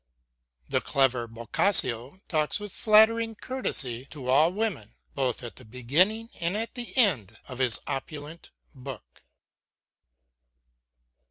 The 0.67 0.81
clever 0.81 1.27
Boccaccio 1.27 2.21
talks 2.27 2.59
with 2.59 2.73
flattering 2.73 3.35
courtesy 3.35 4.05
to 4.07 4.29
all 4.29 4.51
women, 4.51 4.95
both 5.13 5.43
at 5.43 5.57
the 5.57 5.63
beginning 5.63 6.29
and 6.39 6.57
at 6.57 6.73
the 6.73 6.97
end 6.97 7.37
of 7.47 7.59
his 7.59 7.77
opulent 7.85 8.49
book. 8.73 9.21